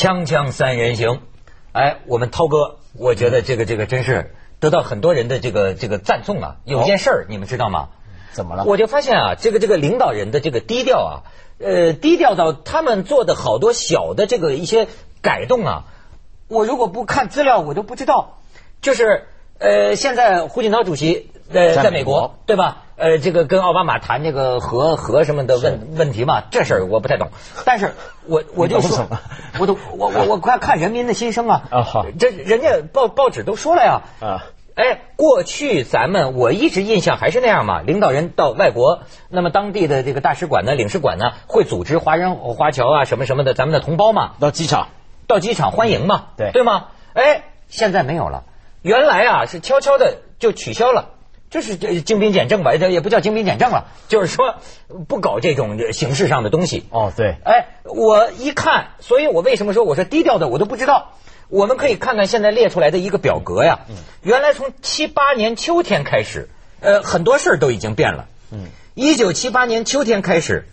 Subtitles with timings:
[0.00, 1.20] 锵锵三人行，
[1.72, 6.56] 哎，我们涛哥，我觉得这个这个真是得到很多人的这个这个赞颂啊。
[6.64, 7.90] 有件事儿、你们知道吗？
[8.32, 8.64] 怎么了？
[8.64, 11.12] 我就发现啊，这个这个领导人的这个低调啊，
[11.58, 14.88] 呃，低调到他们做的好多小的这个一些
[15.20, 15.84] 改动啊，
[16.48, 18.38] 我如果不看资料，我都不知道。
[18.80, 19.26] 就是
[19.58, 22.84] 呃，现在胡锦涛主席呃在在美国对吧？
[23.00, 27.30] 呃，这个跟奥巴马谈这个核核什么的问问题嘛，这事儿我不太懂。
[27.64, 27.94] 但是
[28.26, 29.06] 我我就说
[29.58, 31.62] 我都我我我快看人民的心声啊！
[31.70, 34.02] 啊好这人家报报纸都说了呀。
[34.20, 44.88] 啊，哎，过去咱们我一直印象还是那样嘛，领导人到外国，那么当地的这个大使馆呢、领事馆呢，会组织华人华侨啊什么什么的，咱们的同胞嘛，到机场，
[45.26, 46.88] 到机场欢迎嘛，对对吗？
[47.14, 48.44] 哎，现在没有了，
[48.82, 51.06] 原来啊是悄悄的就取消了。
[51.50, 54.54] 就是这精兵简政吧，这也不叫精兵简政了，就是说
[55.08, 56.84] 不搞这种形式上的东西。
[56.90, 61.12] 哦对，哎，我一看，所以我为什么说我说低调的我都不知道。
[61.48, 63.80] 我们可以看看现在列出来的一个表格呀，
[64.22, 66.48] 原来从七八年秋天开始，
[66.78, 68.28] 呃，很多事儿都已经变了。
[68.52, 70.68] 嗯，一九七八年秋天开始，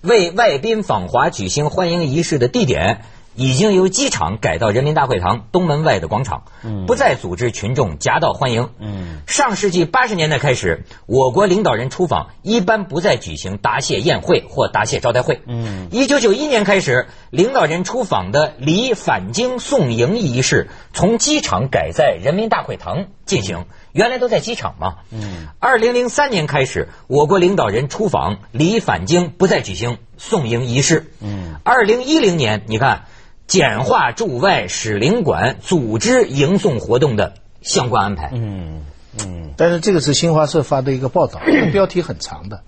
[0.00, 3.02] 为外宾访华举行欢迎仪式的地点
[3.38, 6.42] 已经由机场改到人民大会堂东门外的广场，
[6.88, 8.70] 不再组织群众夹道欢迎。
[8.80, 15.40] 嗯，上世纪八十年代开始，我国领导人出访一般不再举行答谢宴会或答谢招待会。
[15.46, 24.96] 嗯，一九九一年开始，领导人出访的离返京送迎仪式从机场改在人民大会堂进行，原来都在机场嘛。
[25.12, 31.12] 嗯，二零零三年开始，我国领导人出访离返京不再举行送迎仪式。
[31.20, 33.04] 嗯，二零一零年，你看
[33.48, 37.32] 简化驻外使领馆组织迎送活动的
[37.62, 38.30] 相关安排。
[38.34, 38.82] 嗯
[39.26, 41.40] 嗯，但是这个是新华社发的一个报道，
[41.72, 42.60] 标题很长的，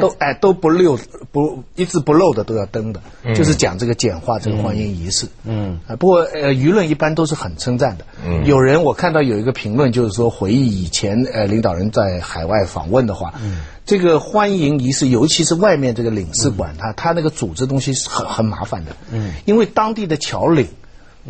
[0.00, 0.98] 都哎都不漏
[1.32, 5.26] 不一字不漏的都要登的，嗯就是讲这个简化这个欢迎仪式。
[5.44, 8.04] 嗯啊，不过呃，舆论一般都是很称赞的。
[8.26, 13.34] 嗯有人我看到有一个评论，就是说回忆以前呃领导人在海外访问的话，
[13.86, 18.96] 这个欢迎仪式，尤其是外面这个领事馆，他他那个组织东西是很很麻烦的。
[19.12, 20.66] 嗯，因为当地的侨领。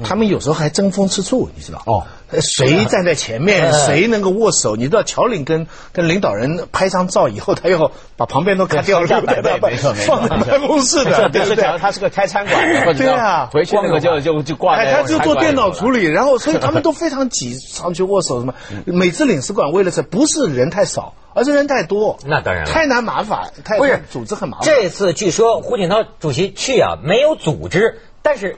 [0.03, 1.81] 他们有时候还争风吃醋，你知道？
[1.87, 4.77] 哦呃，谁站在前面，嗯谁能够握手？
[4.77, 11.79] 你知道，乔领跟跟领导人拍张照以后，他要把旁边都砍掉，对上下留在摆没错没错放在办公室的，对不对假如？
[11.79, 15.95] 他是个开餐馆的， 对啊回去那个就就就挂在哎，他就做电脑处理。
[15.95, 18.53] 理，然后所以他们都非常挤，上去握手什么。
[18.85, 24.67] 每次领事馆为了这不是人太少，而是人太多，那当然了太难麻烦，太不是组织很麻烦。
[24.67, 28.57] 这次据说胡锦涛主席去啊，没有组织，但是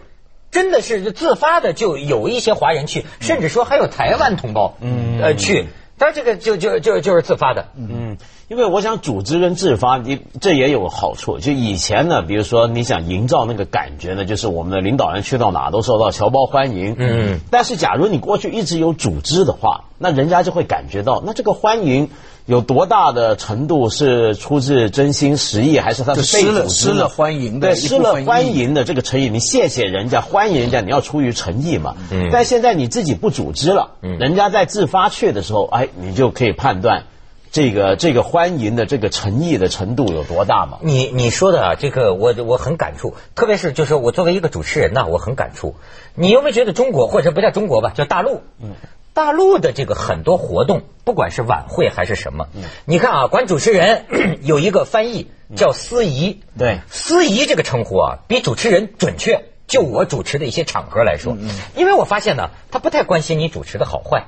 [0.57, 5.67] 真的是自发的，就有一些华人去，甚至说还有台湾同胞，嗯，呃去，
[5.99, 8.17] 但这个就就就就是自发的，嗯，
[8.49, 11.41] 因为我想组织跟自发，你这也有好处。
[11.41, 16.95] 就以前呢，比如说你想营造那个感觉呢，就是我们的领导人去到哪都受到侨胞欢迎。
[16.97, 22.09] 嗯，但是假如你过去一直有组织的话，那人家就会感觉到，那这个欢迎
[22.45, 31.97] 有多大的程度是出自真心实意，还是他是被就失了组织失了欢迎的对，失了欢迎的这个诚意，你谢谢人家，欢迎人家，你要出于诚意嘛。
[32.13, 32.29] 嗯。
[32.31, 37.07] 但现在你自己不组织了，嗯，人家在自发去的时候，哎，你就可以判断
[37.57, 40.77] 这个这个欢迎的这个诚意的程度有多大嘛。
[40.83, 45.75] 你你说的啊，这个我我很感触，特别是就是我作为一个主持人呐，我很感触。
[46.15, 48.43] 你有没有觉得中国或者不叫中国吧，叫大陆？
[48.63, 48.73] 嗯，
[49.15, 52.49] 大陆的这个很多活动，不管是晚会还是什么，
[52.85, 54.05] 你看啊，管主持人
[54.43, 59.47] 有一个翻译叫司仪，对司仪这个称呼啊，比主持人准确。
[59.67, 61.33] 就我主持的一些场合来说，
[61.75, 64.27] 因为我发现呢，他不太关心你主持的好坏，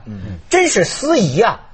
[0.49, 1.67] 真是司仪啊。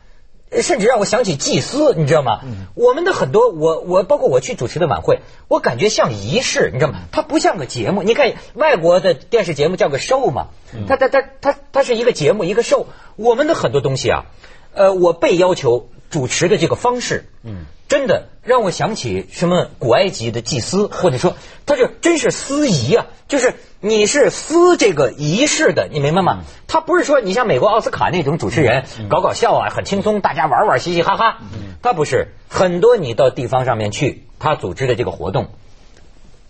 [0.63, 2.41] 甚至让我想起祭司，你知道吗？
[2.75, 7.01] 我们的很多，我我包括我去主持的晚会，我感觉像仪式，你知道吗？
[7.13, 8.03] 它不像个节目。
[8.03, 10.49] 你看外国的电视节目叫个 show 嘛，
[10.87, 12.87] 它它它它它是一个节目，一个 show。
[13.17, 14.25] 我们的很多东西啊，
[14.73, 17.65] 呃，我被要求主持的这个方式，嗯，
[17.95, 26.41] 真的让我想起什么古埃及的祭司，或者说他就真是司仪啊，就是你是司这个仪式的，你明白吗？
[26.67, 31.39] 他不是说你像美国奥斯卡那种主持人搞搞笑啊，很轻松，大家玩玩嘻嘻哈哈，
[31.83, 35.51] 他不是很多你到地方上面去，他组织的这个活动。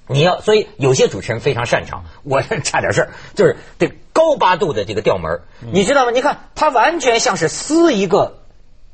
[0.06, 2.06] 你要，所以有些主持人非常擅长。
[2.24, 6.10] 我差点事儿，就是这高八度的这个调门儿你知道吗？
[6.10, 8.38] 你看他完全像是撕一个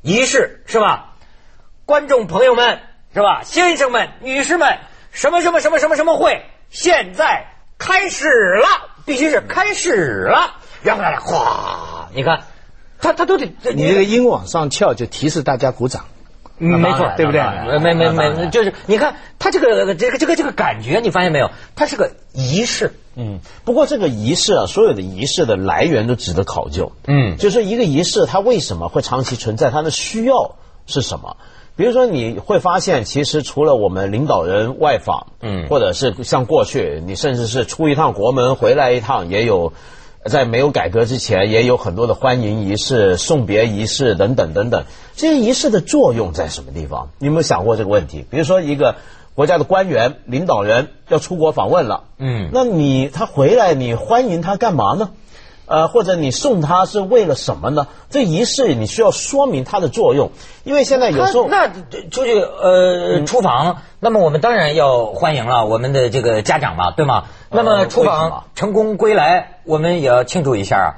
[0.01, 1.10] 仪式，是吧？
[1.91, 2.79] 观众朋友们，
[3.13, 3.41] 是吧？
[3.43, 4.77] 先生们、女士们，
[5.11, 7.47] 什么什么什么什么什么会，现在
[7.77, 8.65] 开始了，
[9.05, 12.43] 必须是开始了，然后大家哗，你看
[12.97, 16.05] 他他都得你这个音往上翘，就提示大家鼓掌。
[16.59, 17.41] 没错，对不对？
[17.79, 21.51] 没没没，就是你看他这个这个这个这个感觉，你发现没有？
[21.75, 22.93] 它是个仪式。
[23.17, 26.93] 嗯，不过这个仪式啊，所有的仪式的来源都值得考究。
[27.05, 29.71] 嗯，就是一个仪式，它为什么会长期存在？
[29.71, 30.55] 它的需要
[30.85, 31.35] 是什么？
[31.81, 39.73] 比如说，你会发现，其实除了我们领导人外访，嗯，或者是像过去，你甚至是出一趟国门回来一趟，也有。
[40.23, 44.83] 在没有改革之前，也有很多的欢迎仪式、送别仪式等等等等。
[45.15, 47.09] 这些仪式的作用在什么地方？
[47.17, 48.23] 你有没有想过这个问题？
[48.29, 48.97] 比如说，一个
[49.33, 55.09] 国家的官员、领导人要出国访问了，嗯，那你他回来，你欢迎他干嘛呢？
[55.71, 57.87] 呃，或者你送他是为了什么呢？
[58.09, 60.31] 这仪式你需要说明它的作用，
[60.65, 61.69] 因为现在有时候那
[62.11, 67.23] 出去呃厨房，那么我们当然要欢迎了我们的这个家长嘛，对吗？
[67.49, 70.89] 那么厨房成功归来，我们也要庆祝一下啊。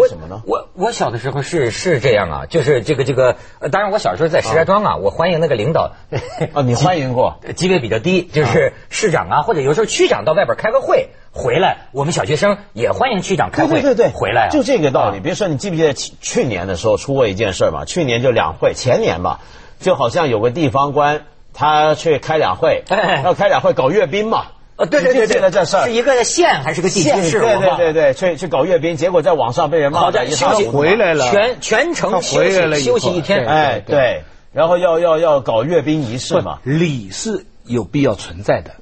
[0.00, 0.42] 为什么呢？
[0.46, 3.36] 我我小的时候是是这样啊，就是这个这个，
[3.70, 5.92] 当然我小时候在石家庄啊，我欢迎那个领导
[6.54, 15.20] 啊，你欢迎过， 级别比较低，就是市长啊，或者有时候区长到外边开个会回来，我们小学生也欢迎区长开会，对对对，回来就这个道理。
[15.20, 17.84] 比如说，你记不记得去年的时候出过一件事嘛？
[17.84, 19.40] 去年就两会，前年吧，
[19.80, 21.24] 就好像有个地方官
[21.54, 22.84] 他去开两会，
[23.24, 24.46] 要开两会搞阅兵嘛。
[24.76, 27.40] 呃，对对对对，这事儿是一个县还是个地级市？
[27.40, 30.00] 对对对对，去去搞阅兵，结果在网上被人骂。
[30.00, 33.46] 好在休息回来了，全全程休息休息一天。
[33.46, 36.58] 哎，对，然后要要要搞阅兵仪式嘛。
[36.64, 38.76] 礼是有必要存在的，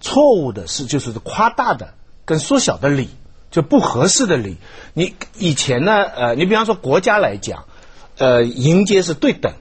[0.00, 1.94] 错误的是就是夸大的
[2.24, 3.08] 跟缩小的礼，
[3.50, 4.58] 就不合适的礼。
[4.94, 7.64] 你以前呢，呃，你比方说国家来讲，
[8.16, 9.52] 呃，迎接是对等，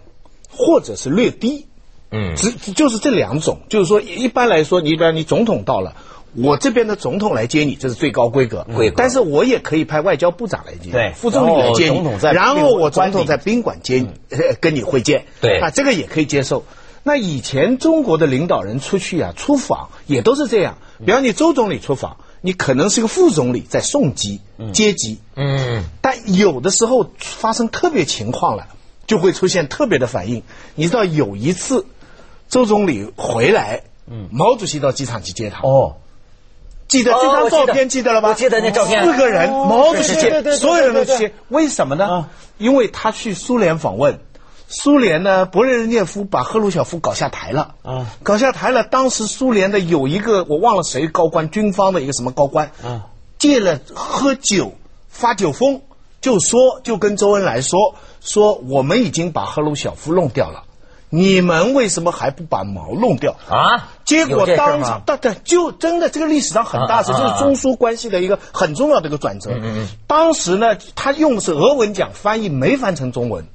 [0.52, 1.68] 或者是略低。
[2.12, 5.96] 嗯，只就是这两种，就是说，一般来说，你比方你总统到了，
[6.36, 8.68] 我这边的总统来接你，这是最高规格。
[8.76, 8.96] 规格。
[8.98, 12.02] 但是我也可以派外交部长来接，对，副总理来接你，
[12.34, 14.10] 然后我总统在宾馆接你，
[14.60, 15.26] 跟你会见。
[15.40, 16.66] 对，啊，这个也可以接受。
[17.04, 20.78] 那以前中国的领导人出去啊，出访也都是这样。
[21.06, 24.42] 比方你周总理出访，你可能是个副总理在送机
[24.74, 25.20] 接机。
[25.38, 25.86] 嗯。
[26.02, 28.68] 但有的时候发生特别情况了，
[29.08, 30.44] 就会出现特别的反应。
[30.76, 31.86] 你知道有一次。
[32.52, 35.62] 周总理回来，嗯，毛主席到机场去接他。
[35.66, 35.96] 哦，
[36.90, 38.28] 记得这张照片记得了吧？
[38.28, 41.34] 我记得那照片，四个人，毛主席接，所有人都接。
[41.48, 42.28] 为什么呢？
[42.58, 44.20] 因为他去苏联访问，
[44.68, 47.76] 苏联呢，勃列日涅夫把赫鲁晓夫搞下台了。
[47.84, 48.84] 啊，搞下台了。
[48.84, 53.08] 当时苏联的有一个我忘了谁高官，军方的一个什么高官，啊，
[53.40, 54.74] 借了喝酒
[55.08, 55.80] 发酒疯，
[56.20, 60.64] 就说就跟周恩来说说我们已经把赫鲁晓夫弄掉了。
[61.14, 63.36] 你们为什么还不把毛弄掉？
[63.50, 63.90] 啊？
[64.06, 69.52] 结果当时，对对就真的这个历史上很大事，这是中苏关系的一个很重要的一个转折。
[70.08, 73.46] 当时呢，他用的是俄文讲，翻译没翻成中文，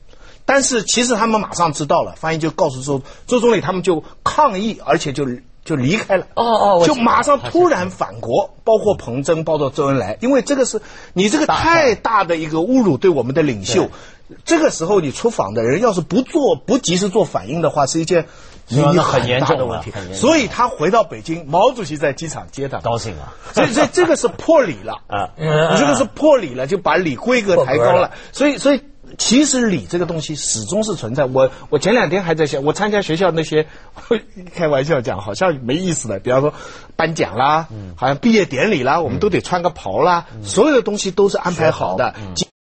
[0.44, 5.26] 但是其实他们马上知道了，翻译就告诉周周总理，他们就抗议，而且就
[5.66, 6.26] 就离开了。
[6.34, 6.44] 哦
[6.80, 10.80] 哦，就马上突然返国，包括彭真，包括周恩来，因为这个是
[11.12, 13.90] 你这个太大的一个侮辱，对我们的领袖。
[14.44, 18.26] 这个时候你出访的人要是不做不及时做反应的话，是一件
[18.66, 19.92] 很严重的问题。
[20.12, 23.34] 所以他回到北京，毛主席在机场接他，高兴啊！
[23.54, 25.30] 所以这这个是破礼了 啊！
[25.38, 28.10] 你这个是破礼了，就把礼规格抬高了。
[28.32, 28.82] 所以所以
[29.18, 31.24] 其实礼这个东西始终是存在。
[31.24, 33.66] 我我前两天还在想，我参加学校那些
[34.54, 36.52] 开玩笑讲，好像没意思的，比方说
[36.96, 42.14] 颁奖啦，好像毕业典礼啦，我们都得穿个袍啦，所有的东西都是安排好的。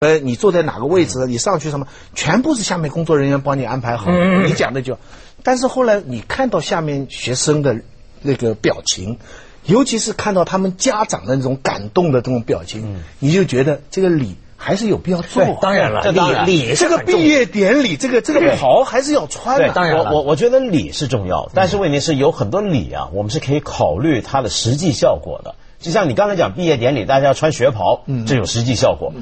[0.00, 1.24] 呃，你坐在哪个位置？
[1.26, 1.86] 你上去什么？
[2.14, 4.10] 全部是下面工作人员帮你安排好。
[4.10, 4.98] 你讲的就，
[5.42, 7.80] 但是后来你看到下面学生的
[8.20, 9.18] 那个表情，
[9.64, 15.58] 尤其是看到他们家长的那种感动的这种表情，你就觉得这个礼还是有必要做。
[15.60, 16.00] 当然了，
[16.46, 19.72] 礼礼这个毕业典礼，这个这个袍还是要穿的。
[19.72, 25.54] 当然我我我觉得礼是重要，但是问题是有很多礼啊，我们是可以考虑它的实际效果的。
[25.78, 29.12] 就像你刚才讲毕业典礼，大家要穿学袍，这有实际效果。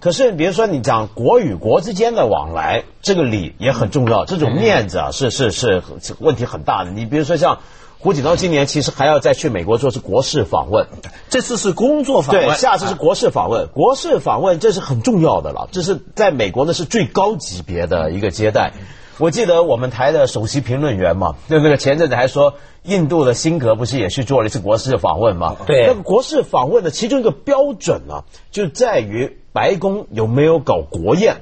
[0.00, 4.24] 可是，比如说你讲国与国之间的往来，这个礼也很重要。
[4.24, 5.82] 这种面子啊，是是是
[6.18, 6.90] 问题很大的。
[6.90, 7.58] 你比如说像
[8.00, 10.86] 胡锦涛今年其实还要再去美国做是国事访问，
[11.30, 13.66] 这次是工作访问，对，下次是国事访问。
[13.68, 18.72] 国事访问这是很重要的了，这是在美国呢是最高级别的一个接待。
[19.18, 25.56] 我记得我们台的首席评论员嘛，那那个前阵子还说，印度的辛格不是也去做了一次国事访问嘛？
[25.66, 31.38] 对，那个国事访问的其中一个标准呢，就在于白宫有没有搞国宴。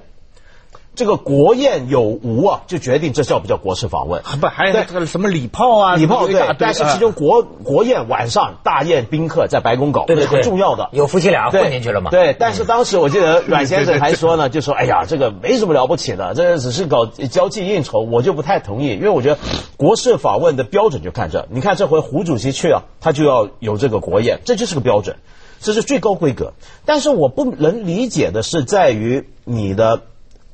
[0.97, 4.23] 这个国宴有无啊，就决定这叫不叫国事访问。
[4.41, 10.88] 不还有这个什么礼炮啊，礼炮对，但是其中啊国国宴晚上大宴宾客在白宫搞，对对，很重要的。
[10.93, 12.11] 有夫妻俩混进去了嘛？
[12.11, 19.38] 对，但是当时我记得阮先生还说呢，就说：“哎呀，这个没什么了不起的，这只是搞交际应酬。”我就不太同意，因为我觉得
[19.76, 25.17] 国事访问的标准就看这，你看这回胡主席去啊，他就要有这个国宴，这就是个标准，
[25.61, 26.55] 这是最高规格。
[26.87, 30.03] 但是我不能理解的是在于你的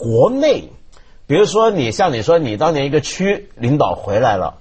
[0.03, 0.71] 国内，
[1.29, 4.59] 比如说你像你说你当年一个区领导回来了。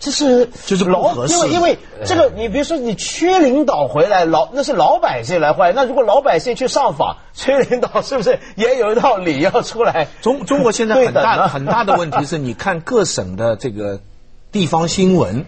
[0.00, 10.06] 这是就是老，合适因为因为这个，你比如说你区领导回来，老那是老百姓来坏，那如果老百姓去上访，区领导是不是也有一道理要出来？
[10.22, 13.98] 中中国现在很大很大的问题是，你看各省的这个
[14.52, 15.44] 地方新闻，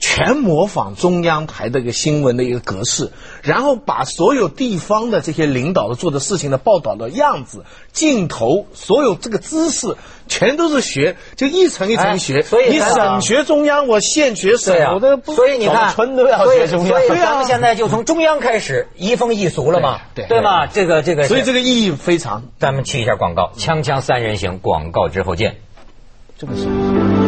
[0.00, 9.94] 全模仿中央台的一个新闻的一个格式，然后把所有地方的这些领导的做的事情的报道的样子、镜头，所有这个姿势，
[10.26, 12.38] 全都是学，就一层一层学。
[12.38, 20.66] 哎所以你咱省学中央，我县学省，啊我所以你看，村都要所以学中央所以对啊咱们现在就从中央开始移风易俗了嘛，对对吗？
[20.66, 22.44] 这个这个，所以这个意义非常。
[22.58, 25.56] 咱们去一下广告，锵锵三人行，广告之后见。
[26.38, 27.19] 这个是。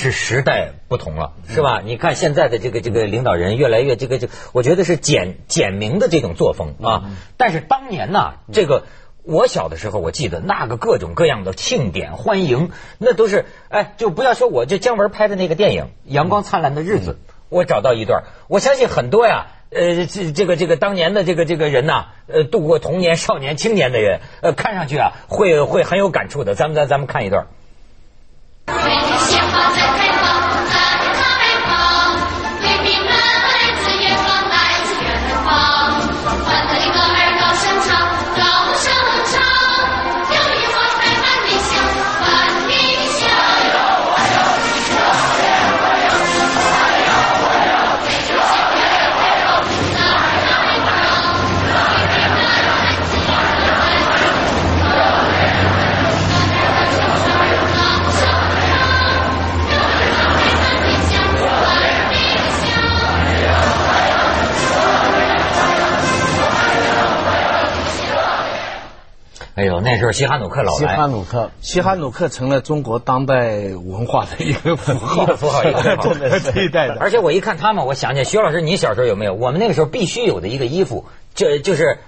[0.00, 1.80] 是时代不同了，是吧？
[1.84, 7.12] 你看现在的这个这个领导人越来越这个这，我觉得是简简明的这种作风啊。
[7.36, 8.84] 但是当年呢，这个
[9.22, 19.48] 我小的时候，我记得那个各种各样的庆典欢迎，那都是哎，就不要说我就姜文拍的那个电影《阳光灿烂的日子》，我找到一段，我相信很多呀。
[19.72, 26.56] 呃，这这个这个当年的这个这个人呐，呃，度过童年、少年、青年的人，呃，看上去啊，会会很有感触的。
[26.56, 27.46] 咱们咱咱们看一段。
[29.18, 29.99] 鲜花在
[69.60, 76.96] 哎呦，那时候西哈努克老来西哈，努克，西哈努克成了中国当代文化的一个符号，一个符号一个符号 真的是这一代的。
[76.98, 79.34] 而且我一看他们，我想起徐老师，你小时候有没有？
[79.34, 81.98] 我们那个时候必须有的一个衣服，就就是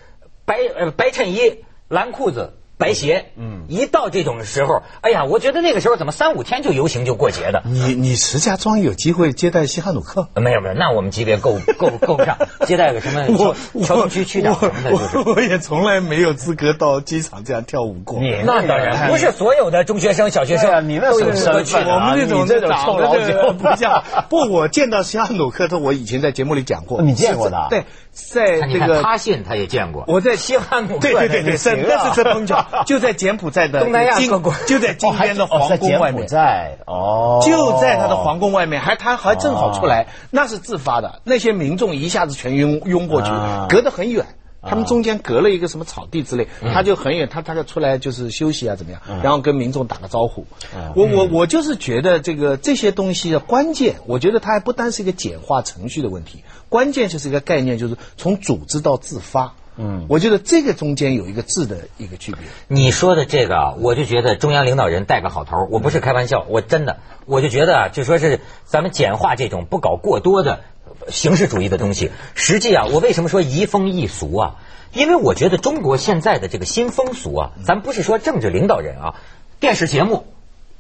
[0.47, 3.27] 白呃白衬衣、蓝裤子、白鞋。
[3.37, 7.63] 嗯，一到这种时候，哎呀，我觉得那个时候怎么三五天就游行就过节的？
[7.65, 10.29] 你你石家庄有机会接待西哈努克？
[10.35, 12.37] 呃没有没有，那我们级别够够够不上，
[12.67, 15.19] 接待个什么区区长什么的，就是。
[15.19, 18.19] 我我也从来没有资格到机场这样跳舞过。
[18.19, 21.81] 你那当然不是所有的中学生、小学生你那什么都有资格去的。
[21.81, 24.03] 身份啊我们这种你这种臭老这个九不像。
[24.29, 27.01] 不，我见到西哈努克的，我以前在节目里讲过。
[27.03, 36.27] 你见过的啊对，在这个他信他也见过，我在西汉姆对对对对，行啊那是在东郊，就在柬埔寨的东南亚各国就在今天的哦皇宫外面。
[36.27, 44.27] 在哦，就在他的皇宫外面，还他还正好出来，那是自发的，那些民众一下子全拥拥过去啊，隔得很远。
[44.63, 50.47] 他们中间隔了一个什么草地之类，他就很远，他大概出来就是休息啊怎么样，然后跟民众打个招呼。
[50.95, 59.55] 我我我就是觉得这个这些东西的关键，我觉得它还不单是一个简化程序的问题，关键就是一个概念，就是从组织到自发。
[59.75, 62.43] 嗯，我觉得这个中间有一个质的一个区别。
[62.69, 70.61] 你说的这个啊，我就觉得中央领导人带个好头，我不是开玩笑，我真的，我就觉得啊，就说是咱们简化这种不搞过多的
[71.09, 72.11] 形式主义的东西。
[72.35, 74.57] 实际啊，我为什么说移风易俗啊？
[74.93, 79.15] 因为我觉得中国现在的这个新风俗啊，咱不是说政治领导人啊，
[79.61, 80.27] 电视节目。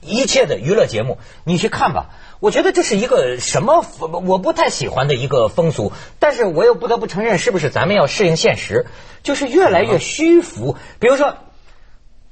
[0.04, 2.10] 一切的娱乐节目，你去看吧。
[2.40, 3.86] 我觉得这是一个什么
[4.26, 8.86] 我不太喜欢的一个风俗，但是我又不得不承认，是不是咱们要适应现实？
[9.22, 10.76] 就是越来越虚浮。
[10.98, 11.36] 比如说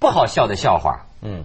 [0.00, 1.44] 不好笑的笑话，嗯，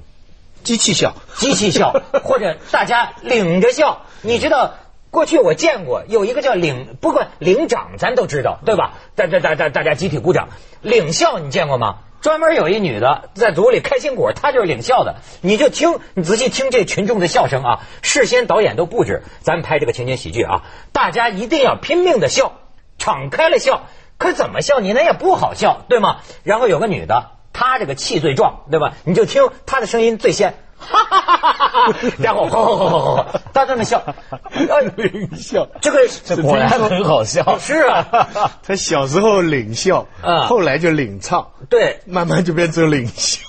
[0.64, 4.02] 机器笑，机器笑，或者大家领着笑。
[4.24, 4.74] 你知道，
[5.15, 8.95] 过去我见过有一个叫领，不过领长咱都知道，对吧？
[9.15, 10.50] 大大大大大家集体鼓掌，
[10.81, 12.00] 领笑你见过吗？
[12.19, 15.15] 专门有一女的在组里开心果，她就是领笑的。
[15.39, 17.79] 你就听，你仔细听这群众的笑声啊！
[18.01, 22.51] 事先导演都布置，咱们拍这个情景喜剧啊，大家一定要拼命的笑，
[22.98, 23.84] 敞开了笑。
[24.17, 26.17] 可怎么笑你那也不好笑，对吗？
[26.43, 28.91] 然后有个女的，她这个气最壮，对吧？
[29.05, 34.03] 你就听她的声音最先，哈哈哈哈哈哈，然后吼吼吼吼吼，她这么笑，
[34.51, 35.67] 呃，领笑。
[35.82, 37.58] 这个这果然很好笑。
[37.60, 38.27] 是啊，
[38.65, 43.39] 他小时候领笑，啊后来就领唱，对，慢慢就变成领袖。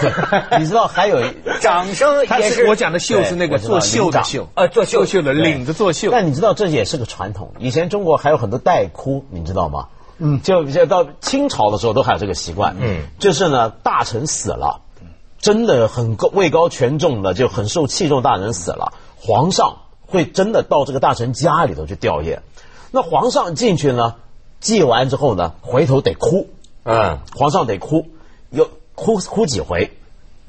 [0.58, 1.22] 你知道还有，
[1.60, 6.10] 掌声他也是我讲的秀是那个对我知道作秀的秀，呃做秀作秀的领着做秀。
[6.10, 7.52] 但你知道这也是个传统。
[7.58, 9.88] 以前中国还有很多代哭，你知道吗？
[10.18, 12.76] 嗯，就就到清朝的时候都还有这个习惯。
[12.80, 14.80] 嗯就是呢，大臣死了，
[15.44, 22.38] 真的很高位高权重的，就很受器重大人死了，皇上会真的到这个大臣家里头去吊唁。
[22.92, 24.14] 那皇上进去呢，
[24.58, 26.48] 祭完之后呢，回头得哭，
[26.84, 28.06] 嗯，皇上得哭，
[28.48, 29.90] 有哭哭几回。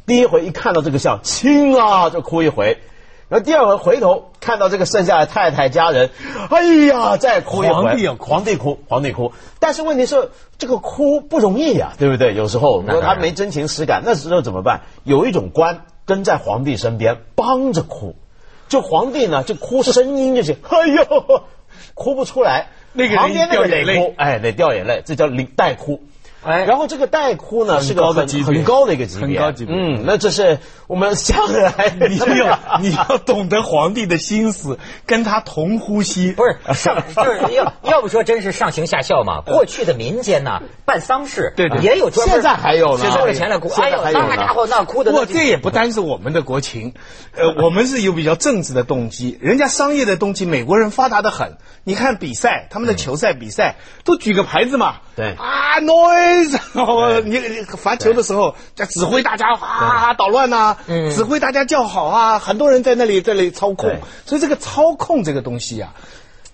[0.05, 2.81] 第一回一看到这个像亲啊，就哭一回。
[3.27, 6.11] 然后第二回回头看到这个剩下的太太家人，
[6.49, 7.73] 哎呀，再哭一回。
[7.73, 9.33] 皇帝要哭皇帝哭，皇帝哭。
[9.59, 10.29] 但是问题是，
[10.59, 12.35] 这个哭不容易呀、对不对？
[12.35, 14.81] 有时候如果他没真情实感，那时候怎么办？
[15.03, 18.15] 有一种官跟在皇帝身边帮着哭，
[18.67, 21.43] 就皇帝呢就哭声音就行，哎呦，
[21.95, 22.67] 哭不出来。
[22.93, 26.01] 那个旁边那个得哭，哎，得掉眼泪，这叫领带哭。
[26.45, 26.65] 哎。
[26.65, 28.45] 然后这个带哭呢是个很高的级别。
[28.45, 29.75] 很高的一个级别，很高级别。
[29.75, 36.31] 嗯，那这是我们下来 你要 你要懂得皇帝的心思，跟他同呼吸。
[36.31, 39.41] 不是 上，就是要要不说真是上行下效嘛。
[39.45, 41.81] 过去的民间呐，办丧事，对对。
[41.81, 43.05] 也有专门现在还有呢。
[43.11, 46.93] 收了钱来哭，哎呦，那家伙那哭的不过这也不单是我们的国情，
[47.35, 51.57] 呃，我们是有比较政治的动机，人家商业的动机，美国人发达的很。
[51.83, 55.35] 你看比赛，他们的球赛比赛都举个牌子嘛，对。
[55.35, 56.34] 啊，noise，
[56.73, 60.77] 哦你你罚球的时候，在指挥大家啊捣乱呐，
[61.13, 63.89] 指挥大家叫好啊，很多人在那里在那里操控，
[64.25, 65.93] 所以这个操控这个东西啊，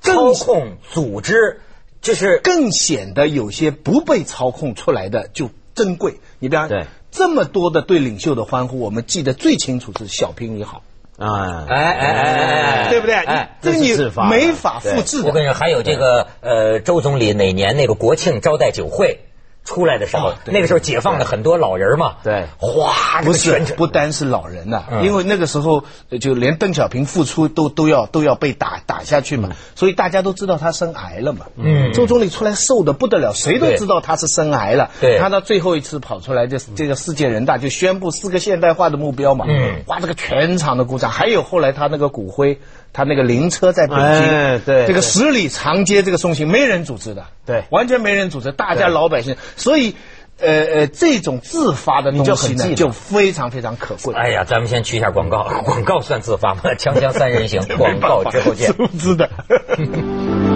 [0.02, 1.62] 操控组织，
[2.02, 6.20] 就是更显得有些不被操控出来的就珍贵。
[6.40, 10.82] 你比方对这么多的对领袖的欢呼，我们记得最清楚是小平你好，
[11.18, 13.16] 啊，哎哎哎哎哎，对不对？
[13.16, 13.58] 哎。
[13.62, 13.96] 这你
[14.30, 15.28] 没法复制的。
[15.28, 19.20] 我跟你说，还有这个呃，周总理哪年那个国庆招待酒会
[19.64, 22.46] 出来的时候哦，那个时候解放了很多老人嘛，对。
[22.58, 25.06] 哗，不是不单是老人呐、嗯。
[25.06, 31.46] 因为那个时候呃就连邓小平复出都都要都要被打打下去嘛，所以大家都知道他生癌了嘛。
[31.56, 31.94] 嗯。
[31.94, 34.90] 周总理出来瘦的不得了，谁都知道他是生癌了。
[35.00, 35.20] 对。
[35.20, 39.46] 他到最后一次跑出来，这这个世界人大就宣布四个现代化的目标嘛。
[39.48, 39.84] 嗯。
[39.86, 41.12] 哇，这个全场的鼓掌。
[41.12, 42.60] 还有后来他那个骨灰，
[42.94, 49.96] 他那个灵车在北京，哎对这个十里长街这个送行没人组织的，对完全没人组织，大家老百姓，所以。
[50.44, 54.16] 呃呃，这种自发的你东西呢，就很记得就非常非常可贵。
[54.16, 56.62] 哎呀，咱们先去一下广告， 广告算自发吗？
[56.80, 58.74] 锵锵三人行， 广告之后见。
[58.74, 59.30] 组织的。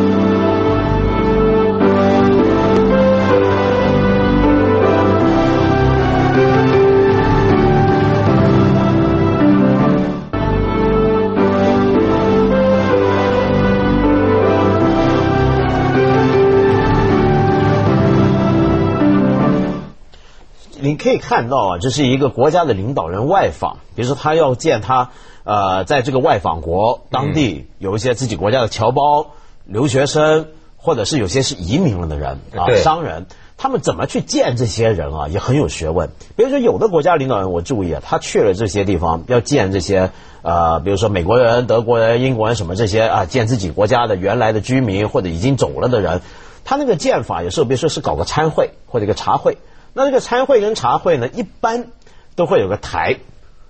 [21.05, 25.11] 可以看到啊，这是一个国家的领导人外访，比如说他要见他
[25.45, 29.27] 呃，在这个外访国当地有一些自己国家的侨胞、
[29.65, 36.09] 留学生，或者是有些是移民了的人啊，商人，他们怎么去见这些人啊，也很有学问。
[36.35, 40.09] 比如说，有的国家领导人，我注意啊，他去了这些地方要见这些
[40.41, 46.21] 呃，比如说美国人、德国人、英国人什么这些啊，见自己国家的原来的居民或者已经走了的人，
[46.63, 49.57] 他那个见法有时候，比如说是搞个参会或者一个茶会。
[49.95, 51.85] 那这个参会跟茶会呢，一般
[52.35, 53.15] 都会有个台，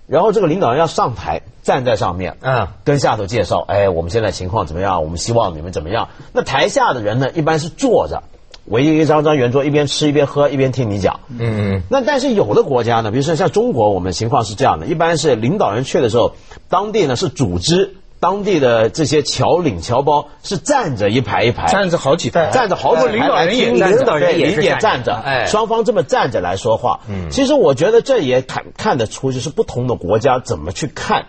[0.08, 5.04] 然后这个领导人要上台，站在上面，嗯跟下头介绍，哎，我们现在情况怎么样？
[5.04, 6.08] 我们希望你们怎么样？
[6.32, 8.24] 那台下的人呢，一般是坐着，
[8.64, 11.20] 围一张张圆桌，一边吃一边喝，一边听你讲。
[11.28, 16.32] 嗯，那但是有的国家呢，比如说像中国，我们情况是这样的，一般是领导人去的时候，
[16.68, 17.94] 当地呢是组织。
[18.18, 25.46] 当地的这些侨领侨胞是站着一排一排，站着好几排站着好几排领导人也领导人对也站领站着，哎。
[25.46, 27.00] 双方这么站着来说话。
[27.08, 27.30] 嗯。
[27.30, 31.26] 其实我觉得这也看看得出，就是不同的国家怎么去看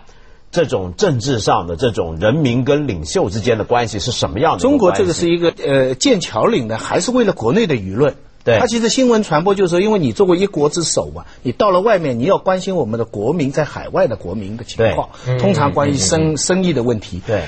[0.50, 8.14] 这种政治上的这种人民跟领袖之间的关系是什么样的中国这个是一个呃建侨领的，还是为了国内的舆论。
[8.48, 17.20] 对它其实新闻传播就是说，因为你作为一国之首嘛，你到了外面，你要关心我们的国民在海外的国民的情况，通常关于生生意的问题。
[17.26, 17.42] 对，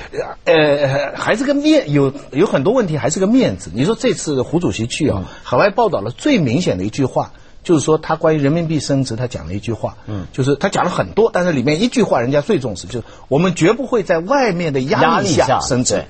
[0.45, 3.71] 呃，还是个面有有很多问题，还是个面子。
[3.73, 7.31] 你说这次胡主席去啊，海外报道了最明显的一句话。
[7.63, 16.05] 就是说，他关于人民币升值，他讲了一句话，嗯，就是他讲了很多，但是里面一句话，人家最重视，就是我们绝不会在外面的压力下下升值对。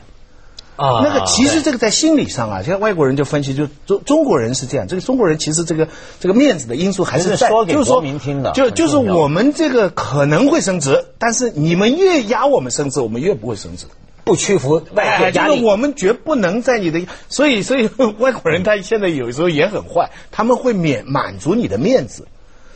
[0.75, 5.87] 啊那个其实这个在心理上啊，现在外国人就分析，就中中国人是这样，这个中国人其实这个
[6.19, 13.85] 这个面子的因素还是是在，说给就是说国民听的就就是我们这个可能会升值，但是你们越压我们升值，我们越不会升值。
[14.23, 15.55] 不屈服外哎，界压力。
[15.55, 22.27] 就是我们绝不能在你的，所以所以 外国人他现在有时候也很坏，他们会免满足你的面子。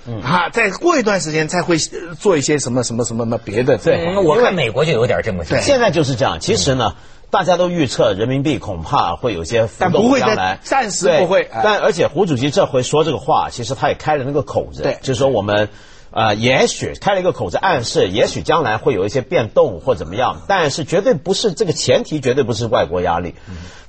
[0.07, 3.77] 嗯啊，再过一段时间才会呃做一些什么什么什么什么别的。
[3.77, 6.39] 对嗯我看美国就有点这么对现在就是这样。
[6.39, 6.93] 其实呢，
[7.35, 15.67] 大家都预测人民币恐怕会有些浮动但不会在将来暂时不会哎但而且胡主席这回说这个话，其实他也开了那个口子，对就是说我们。
[16.11, 23.35] 呃，也许开了一个口子，暗示也许将来会有一些变动或怎么样，但是绝对不是这个前提，绝对不是外国压力。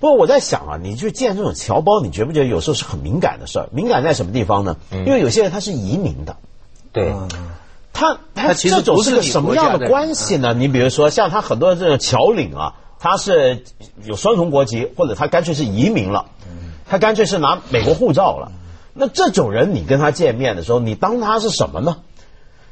[0.01, 3.69] 不过我在想啊，你去见这种侨胞，你觉不觉得有时候是很敏感的事儿？
[3.71, 4.77] 敏感在什么地方呢？
[4.91, 6.37] 因为有些人他是移民的，
[6.91, 7.13] 对，
[7.93, 10.53] 他他他其实这种是个不是什么样的关系呢？
[10.53, 13.65] 你比如说，像他很多这种侨领啊，他是
[14.05, 16.27] 有双重国籍，或者他干脆是移民了，
[16.89, 18.53] 他干脆是拿美国护照了。
[18.95, 21.99] 那这种人，你跟他见面的时候，你当他是什么呢？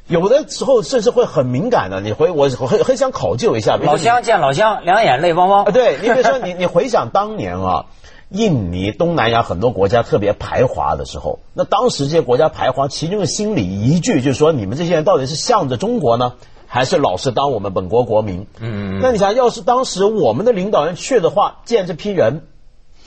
[0.07, 3.75] 有的时候甚至会很敏感的，你回我我很很想考究一下。
[3.75, 5.71] 老乡见老乡，两眼泪汪汪啊，。
[5.71, 7.85] 对你比如说你你回想当年啊，
[8.29, 16.33] 印尼、东南亚很多国家特别排华的时候，那当时这些国家排华，其中的心理依据就是说，你们这些人到底是向着中国呢，
[16.75, 18.47] 还是老实当我们本国国民？
[18.59, 22.47] 嗯，那你想，要是当时我们的领导人去的话，见这批人，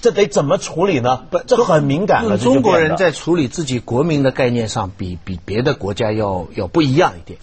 [0.00, 1.24] 这得怎么处理呢？
[1.30, 2.38] 不这很敏感了。
[2.38, 7.38] 中国人在处理自己国民的概念上，比比别的国家要要不一样一点。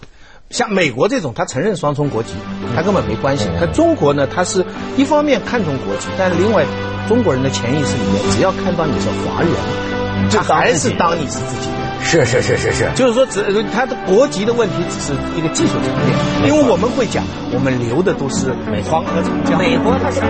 [0.49, 2.33] 像美国这种，他承认双重国籍，
[2.75, 3.47] 他根本没关系。
[3.59, 4.65] 可中国呢，他是
[4.97, 6.65] 一方面看重国籍，但是另外
[7.07, 9.51] 中国人的潜意识里面，只要看到你是华人，
[10.31, 11.84] 他还是当你是自己人。
[12.05, 18.53] 是是是是是，就是说只，他的国籍的问题只是一个技术层面，因为我们会讲，我们留的都是
[18.89, 19.57] 黄河长江。
[19.57, 20.21] 美国它是。